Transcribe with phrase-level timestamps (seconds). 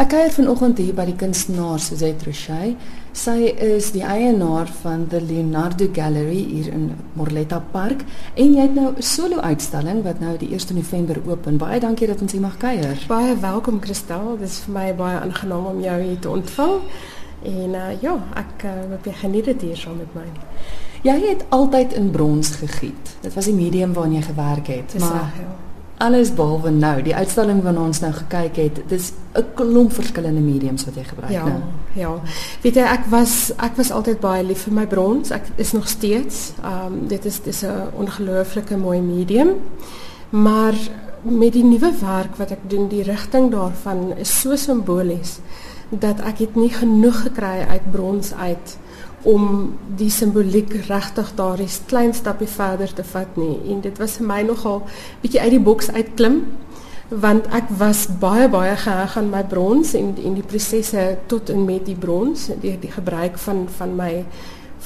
[0.00, 2.70] Ek kuier vanoggend hier by die kunstenaar Suzette Rochey.
[3.12, 6.86] Sy is die eienaar van die Leonardo Gallery hier in
[7.18, 11.58] Morletta Park en jy het nou 'n solo uitstalling wat nou die 1 November open.
[11.58, 12.96] Baie dankie dat ons hier mag kuier.
[13.08, 14.38] Baie welkom Kristal.
[14.38, 16.80] Dit is vir my baie aangenaam om jou hier te ontvang.
[17.42, 20.28] En uh, ja, ek uh, hoop jy geniet dit hier saam met my.
[21.02, 23.16] Jy het altyd in brons gegiet.
[23.20, 24.92] Dit was die medium waarin jy gewerk het.
[24.92, 25.69] Dis maar reg, ja
[26.00, 30.84] alles behalwe nou die uitstalling waarna ons nou gekyk het dis 'n klomp verskillende mediums
[30.84, 31.60] wat jy gebruik ja, nou.
[31.92, 32.12] ja.
[32.62, 35.30] Weet jy ek was ek was altyd baie lief vir my brons.
[35.30, 39.48] Ek is nog steeds um, dit is dis 'n ongelooflike mooi medium.
[40.30, 40.74] Maar
[41.22, 45.38] met die nuwe werk wat ek doen die rigting daarvan is so simbolies
[45.90, 48.78] dat ek het nie genoeg gekry uit brons uit
[49.22, 53.58] om die simboliek regtig daardie klein stappie verder te vat nie.
[53.72, 54.82] En dit was vir my nogal
[55.22, 56.42] bietjie uit die boks uitklim
[57.10, 61.64] want ek was baie baie geheg aan my brons en en die prosesse tot en
[61.66, 64.24] met die brons die die gebruik van van my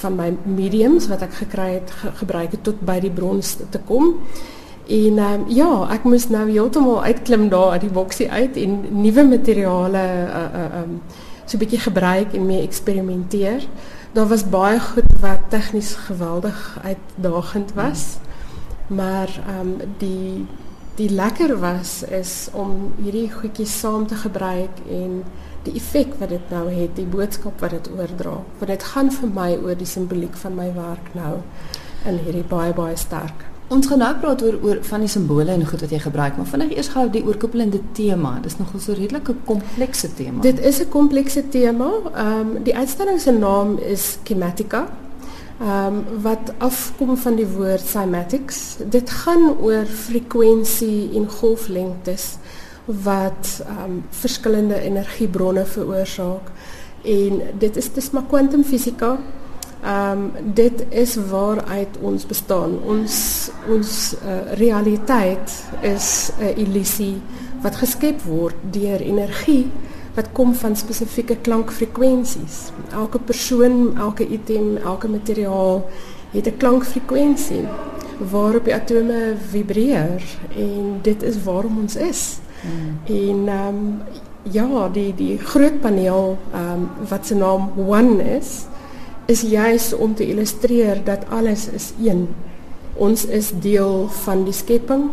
[0.00, 3.78] van my mediums wat ek gekry het ge, gebruik het tot by die brons te
[3.86, 4.16] kom.
[4.88, 9.24] En um, ja ek moes nou heeltemal uitklim daar uit die boksie uit en nuwe
[9.24, 10.98] materiale uh, uh, um,
[11.44, 13.68] so 'n bietjie gebruik en mee eksperimenteer
[14.14, 18.16] daar was baie goed wat tegnies geweldig uitdagend was.
[18.86, 20.46] Maar ehm um, die
[20.94, 25.24] die lekker was is om hierdie goedjies saam te gebruik en
[25.62, 28.36] die effek wat dit nou het, die boodskap wat dit oordra.
[28.58, 31.40] Want dit gaan vir my oor die simboliek van my werk nou
[32.06, 33.44] in hierdie baie baie sterk.
[33.74, 36.76] Ons gaan nou praat oor van die simbole en goed wat jy gebruik, maar vinnig
[36.76, 38.36] eers gou die oorkoepelende tema.
[38.42, 40.40] Dis so 'n redelike komplekse tema.
[40.40, 41.90] Dit is 'n komplekse tema.
[42.14, 44.86] Ehm um, die uitstalling se naam is Chematica.
[45.60, 48.76] Ehm wat afkom van die woord cymatics.
[48.88, 52.36] Dit gaan oor frekwensie en golflengtes
[52.84, 56.46] wat ehm um, verskillende energiebronne veroorsaak.
[57.02, 59.18] En dit is dis maar kwantumfisika.
[59.84, 62.78] Ehm um, dit is waaruit ons bestaan.
[62.88, 63.14] Ons
[63.68, 67.20] ons uh, realiteit is 'n illusie
[67.62, 69.70] wat geskep word deur energie
[70.14, 72.72] wat kom van spesifieke klankfrekwensies.
[72.92, 75.88] Elke persoon, elke item, elke materiaal
[76.30, 77.68] het 'n klankfrekwensie
[78.30, 80.22] waarop die atome vibreer
[80.56, 82.38] en dit is waarom ons is.
[82.60, 82.98] Hmm.
[83.04, 84.00] En ehm um,
[84.42, 88.66] ja, die die groot paneel ehm um, wat se naam One is
[89.26, 92.28] is juis om te illustreer dat alles is een.
[92.94, 95.10] Ons is deel van die skepping.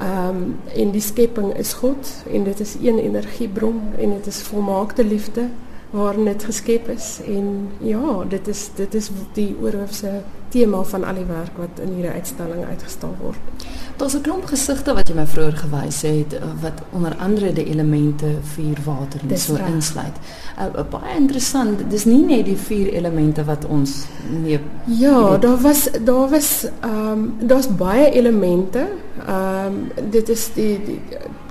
[0.00, 4.42] Ehm um, en die skepping is God en dit is een energiebron en dit is
[4.42, 5.48] volmaakte liefde
[5.90, 10.10] waarin dit geskep is en ja, dit is dit is die oorhoofse
[10.56, 13.64] tema van al die werk wat in hierdie uitstalling uitgestal word.
[13.96, 17.64] Daar's 'n klomp gesigte wat jy my vroeër gewys het eh, wat onder andere die
[17.64, 19.68] elemente vuur, water en so raar.
[19.68, 20.16] insluit.
[20.58, 21.90] Uh, baie interessant.
[21.90, 24.06] Dis nie net die vier elemente wat ons
[24.42, 24.60] nee.
[24.84, 28.86] Ja, daar was daar was ehm um, daar's baie elemente.
[29.26, 31.00] Ehm um, dit is die die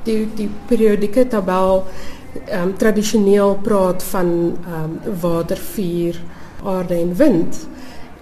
[0.04, 1.84] die, die periodieke tabel
[2.46, 6.22] ehm um, tradisioneel praat van ehm um, water, vuur,
[6.64, 7.68] aarde en wind.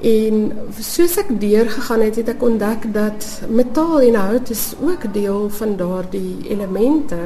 [0.02, 5.50] En soos ek deurgegaan het, het ek ontdek dat metaal en hout is ook deel
[5.50, 7.20] van daardie elemente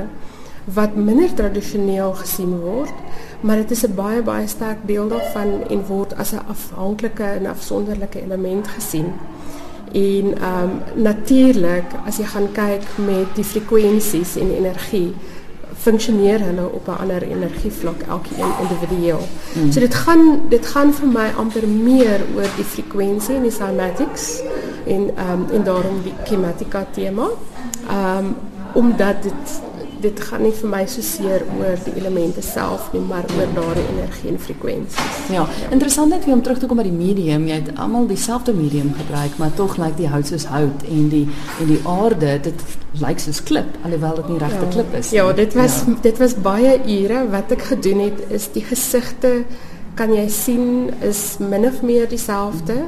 [0.73, 2.93] wat minder tradisioneel gesien word,
[3.39, 7.45] maar dit is 'n baie baie sterk deel daarvan en word as 'n afhanklike en
[7.45, 9.13] afsonderlike element gesien.
[9.93, 15.13] En ehm um, natuurlik, as jy gaan kyk met die frekwensies en energie,
[15.77, 19.21] funksioneer hulle op 'n ander energievlak elkeen individueel.
[19.53, 19.71] Mm.
[19.71, 24.41] So dit gaan dit gaan vir my amper meer oor die frekwensie en die cymatics
[24.85, 27.27] en ehm um, en daarom die chematica tema.
[27.89, 28.35] Ehm um,
[28.73, 29.61] omdat dit
[30.01, 33.85] dit gaan nie vir my so seer oor die elemente self nie, maar oor daardie
[33.93, 35.21] energie en frekwensies.
[35.33, 35.69] Ja, ja.
[35.71, 37.47] interessant net om terug te kom by die medium.
[37.49, 41.25] Jy het almal dieselfde medium gebruik, maar tog lyk die hout soos hout en die
[41.61, 44.73] en die aarde, dit lyk soos klip, alhoewel dit nie regte ja.
[44.75, 45.19] klip is nie.
[45.19, 45.97] Ja, dit was ja.
[46.01, 49.33] dit was baie ure wat ek gedoen het is die gesigte
[49.97, 50.65] kan jy sien
[51.01, 52.83] is min of meer dieselfde,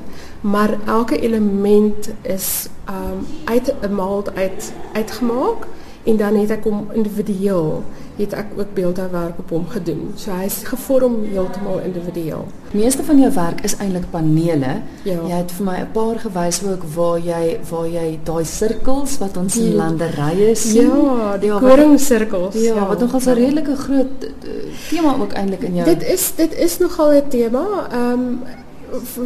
[0.46, 5.66] maar elke element is um uit 'n mold uit uitgemaak
[6.10, 7.84] en dan het ek hom individueel
[8.20, 10.10] het ek ook beeldhouwerk op hom gedoen.
[10.20, 12.48] So hy's gevorm heeltemal individueel.
[12.76, 14.74] Meeste van jou werk is eintlik panele.
[15.08, 15.22] Ja.
[15.24, 19.38] Jy het vir my 'n paar gewys ook waar jy waar jy daai sirkels wat
[19.38, 20.92] ons in landerye sien.
[20.92, 22.56] Ja, die ja, koringsirkels.
[22.56, 24.50] Ja, ja, wat nogal 'n redelike groot eh,
[24.90, 25.86] tema ook eintlik in jou.
[25.86, 27.88] Dit is dit is nogal 'n tema.
[27.92, 28.44] Ehm um,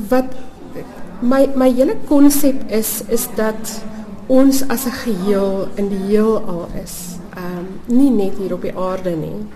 [0.09, 0.25] wat
[1.19, 3.83] my my hele konsep is is dat
[4.27, 7.17] ons as 'n geheel in die heelal is.
[7.35, 9.47] Ehm um, nie net hier op die aarde nie.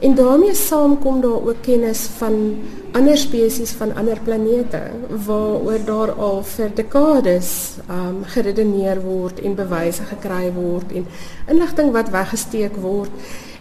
[0.00, 2.56] En daarmee saamkom daar ook kennis van
[2.92, 4.80] ander spesies van ander planete
[5.26, 11.06] waaroor daar al vir dekades um geredeneer word en bewyse gekry word en
[11.48, 13.10] inligting wat weggesteek word.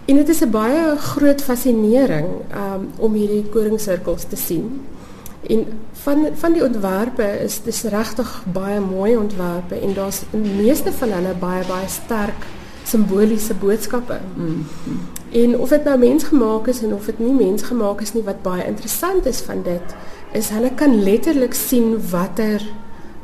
[0.06, 4.82] En dit is 'n baie groot fascinering um om hierdie koringsirkels te sien.
[5.48, 10.92] En van van die ontwerpe is dis regtig baie mooi ontwerpe en daar's die meeste
[10.92, 12.48] van hulle baie baie sterk
[12.84, 14.20] simboliese boodskappe.
[14.36, 14.66] Mm.
[15.32, 18.66] En of dit nou mensgemaak is en of dit nie mensgemaak is nie wat baie
[18.66, 19.96] interessant is van dit
[20.32, 22.66] is hulle kan letterlik sien watter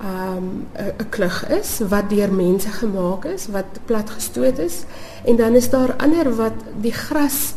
[0.05, 4.83] um 'n klug is wat deur mense gemaak is, wat plat gestoot is
[5.23, 7.54] en dan is daar ander wat die gras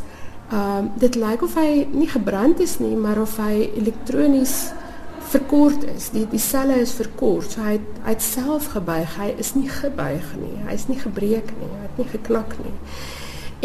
[0.52, 4.72] um dit lyk of hy nie gebrand is nie, maar of hy elektronies
[5.28, 6.08] verkort is.
[6.14, 7.52] Die die selle is verkort.
[7.52, 9.16] So hy het, hy het self gebuig.
[9.20, 10.54] Hy is nie gebuig nie.
[10.66, 11.70] Hy is nie gebreek nie.
[11.74, 12.74] Hy het nie geknak nie.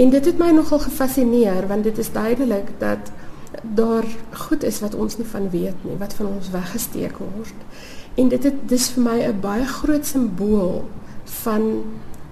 [0.03, 3.11] En dit het my nogal gefassineer want dit is duidelik dat
[3.61, 4.05] daar
[4.47, 7.59] goed is wat ons nie van weet nie, wat van ons weggesteek word.
[8.17, 10.89] En dit het dis vir my 'n baie groot simbool
[11.43, 11.83] van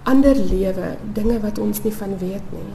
[0.03, 2.69] ander lewe, dinge wat ons nie van weet nie.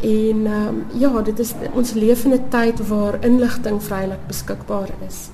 [0.00, 4.90] En ehm um, ja, dit is ons leef in 'n tyd waar inligting vrylik beskikbaar
[5.08, 5.30] is.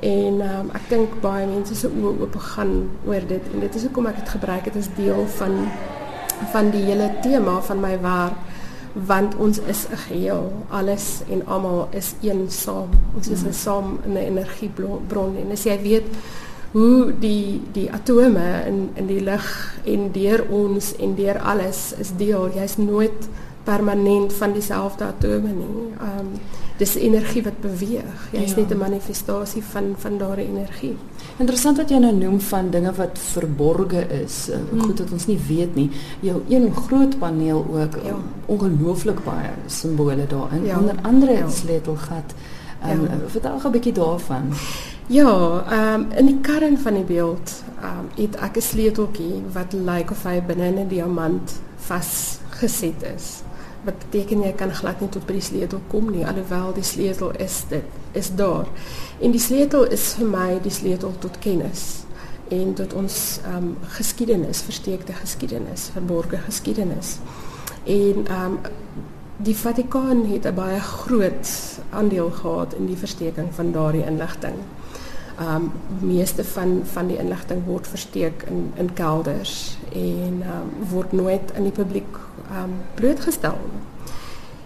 [0.00, 3.42] En um, ek dink baie mense se oë oop gaan oor dit.
[3.52, 5.68] En dit is hoekom ek dit gebruik het as deel van
[6.52, 8.36] van die hele tema van my werk.
[9.06, 10.52] Want ons is 'n geheel.
[10.68, 12.90] Alles en almal is een saam.
[13.16, 15.36] Ons is 'n saam 'n energiebron.
[15.36, 16.06] En as jy weet
[16.74, 19.46] hoe die die atome in in die lig
[19.86, 23.28] en deur ons en deur alles is deel jy's nooit
[23.64, 25.88] permanent van dieselfde atome nie.
[26.00, 26.36] Ehm um,
[26.76, 28.22] dis energie wat beweeg.
[28.34, 28.60] Jy is ja.
[28.60, 30.96] net 'n manifestasie van van daardie energie.
[31.38, 34.80] Interessant wat jy nou noem van dinge wat verborge is, uh, hmm.
[34.80, 35.90] goed dat ons nie weet nie.
[36.20, 38.16] Jou een groot paneel ook ja.
[38.46, 40.64] ongelooflik baie simbole daarin.
[40.64, 40.78] Ja.
[40.78, 41.48] Onder andere ja.
[41.48, 42.34] sleutelgat.
[42.82, 43.28] Ehm um, ja.
[43.28, 44.52] vertel gou 'n bietjie daarvan.
[45.06, 49.42] Ja, ehm um, in die kern van die beeld, ehm um, het ek 'n sleuteltjie
[49.52, 53.42] wat lyk of hy binne in 'n diamant vasgeset is
[53.84, 57.30] wat beteken jy kan glad nie tot by die sleutel kom nie alhoewel die sleutel
[57.30, 58.66] is dit is daar.
[59.20, 62.04] En die sleutel is vir my die sleutel tot kennis
[62.48, 67.18] en tot ons ehm um, geskiedenis, versteekte geskiedenis, verborgde geskiedenis.
[67.84, 68.58] En ehm um,
[69.36, 71.48] die Vatikaan het 'n baie groot
[71.90, 74.54] aandeel gehad in die versteking van daardie inligting.
[75.34, 81.50] Um, meeste van van die inligting word versteek in in kelders en um, word nooit
[81.56, 82.20] aan die publiek
[82.54, 83.58] um blootgestel.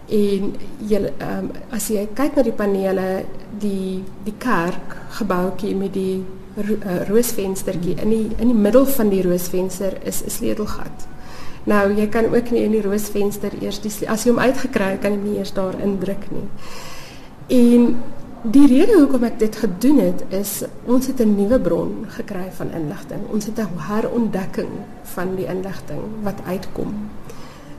[0.09, 0.51] En
[0.91, 3.07] jy um as jy kyk na die panele,
[3.61, 6.21] die die kerk gebouetjie met die
[6.59, 11.09] ro uh, roosvenstertjie in die in die middel van die roosvenster is 'n sleutelgat.
[11.65, 15.13] Nou jy kan ook nie in die roosvenster eers die as jy hom uitgekry kan
[15.13, 16.49] jy nie eers daar indruk nie.
[17.49, 18.03] En
[18.49, 22.71] die rede hoekom ek dit gedoen het is ons het 'n nuwe bron gekry van
[22.71, 23.21] inligting.
[23.33, 24.73] Ons het 'n herontdekking
[25.03, 27.11] van die inligting wat uitkom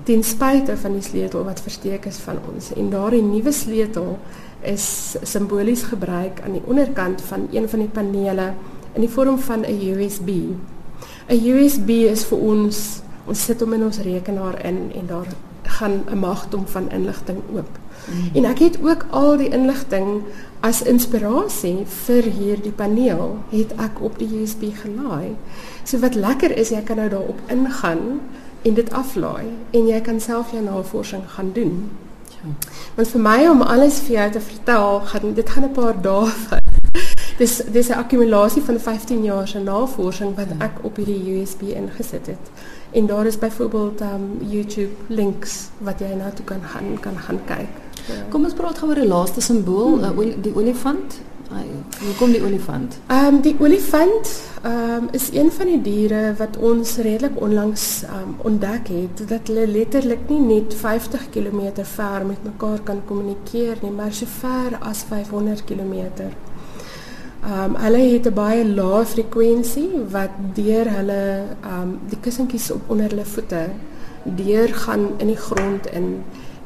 [0.04, 4.18] ten spyte van die sleutel wat versteek is van ons en daardie nuwe sleutel
[4.62, 8.54] is simbolies gebruik aan die onderkant van een van die panele
[8.94, 10.30] in die vorm van 'n USB.
[11.30, 15.27] 'n USB is vir ons ons sit hom in ons rekenaar in en daar
[15.79, 17.73] gaan 'n magdom van inligting oop.
[18.05, 18.35] Mm.
[18.35, 20.24] En ek het ook al die inligting
[20.59, 25.36] as inspirasie vir hierdie paneel het ek op die USB gelaai.
[25.83, 28.19] So wat lekker is jy kan nou daarop ingaan
[28.62, 31.89] en dit aflaai en jy kan self jou navorsing gaan doen.
[32.29, 32.50] Ja.
[32.95, 36.25] Want vir my om alles vir jou te vertel, gaan dit gaan 'n paar dae
[36.48, 36.63] vat.
[37.38, 42.27] Dis dis 'n akkumulasie van 15 jaar se navorsing wat ek op hierdie USB ingesit
[42.27, 42.51] het.
[42.91, 47.39] En daar is byvoorbeeld um YouTube links wat jy na toe kan gaan kan gaan.
[47.48, 48.13] Ja.
[48.29, 50.19] Kom ons praat oor die laaste simbool, hmm.
[50.19, 51.19] uh, die olifant.
[51.50, 53.00] Hoe kom die olifant?
[53.08, 54.29] Ehm um, die olifant
[54.62, 59.24] ehm um, is een van die diere wat ons redelik onlangs ehm um, ontdek het
[59.31, 64.25] dat hulle letterlik nie net 50 km ver met mekaar kan kommunikeer nie, maar so
[64.39, 66.29] ver as 500 km.
[67.43, 71.22] Ehm um, hulle het 'n baie lae frekwensie wat deur hulle
[71.62, 73.69] ehm um, die kussentjies op onder hulle voete
[74.24, 76.24] deur gaan in die grond in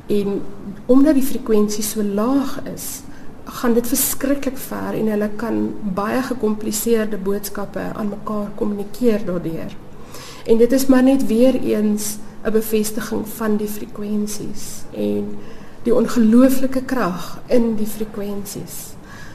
[0.08, 0.42] en
[0.86, 3.02] omdat die frekwensie so laag is,
[3.44, 9.76] gaan dit verskriklik ver en hulle kan baie gekompliseerde boodskappe aan mekaar kommunikeer daardeur.
[10.46, 15.38] En dit is maar net weer eens 'n bevestiging van die frekwensies en
[15.84, 18.93] die ongelooflike krag in die frekwensies.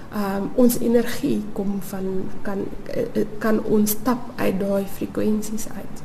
[0.09, 2.07] Um ons energie kom van
[2.43, 2.65] kan
[3.39, 6.03] kan ons tap uit daai frekwensies uit.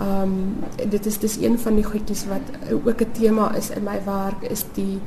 [0.00, 4.00] Um, dit is dis een van die goedjies wat ook 'n tema is in my
[4.04, 4.98] werk is die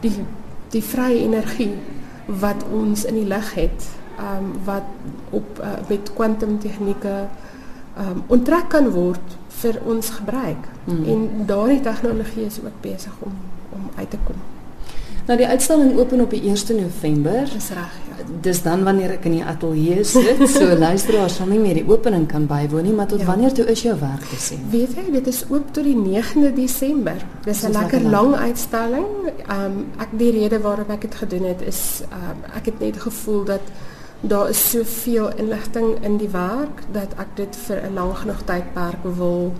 [0.00, 0.24] die
[0.70, 1.78] die vrye energie
[2.26, 3.88] wat ons in die lig het.
[4.18, 4.82] Um, wat
[5.30, 7.28] op uh, met kwantumtegnieke
[7.98, 10.68] um, onttrek kan word vir ons gebruik.
[10.84, 11.04] Hmm.
[11.04, 13.32] En daardie tegnologie is ook besig om
[13.72, 14.41] om uit te kom.
[15.26, 17.44] Nou die uitstalling open op die 1 November.
[17.52, 18.24] Dis reg, ja.
[18.42, 22.24] Dis dan wanneer ek in die ateljee sit, so luisteraars sal nie meer die opening
[22.30, 23.28] kan bywoon nie, maar tot ja.
[23.30, 24.64] wanneer toe is jou werk te sien?
[24.72, 27.22] Weet jy, dit is oop tot die 9de Desember.
[27.46, 29.08] Dis 'n lekker lang uitstalling.
[29.46, 32.80] Ehm um, ek die rede waarom ek dit gedoen het is ehm um, ek het
[32.80, 33.74] net gevoel dat
[34.22, 39.02] daar is soveel inligting in die werk dat ek dit vir 'n lang genoeg tydperk
[39.02, 39.52] wil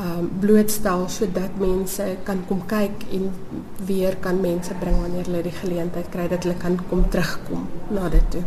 [0.00, 3.30] um, blootstel sodat mense kan kom kyk en
[3.86, 8.08] weer kan mense bring wanneer hulle die geleentheid kry dat hulle kan kom terugkom na
[8.08, 8.44] dit toe.